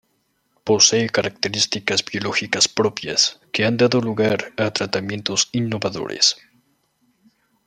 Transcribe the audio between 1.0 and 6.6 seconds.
características biológicas propias, que han dado lugar a tratamientos innovadores.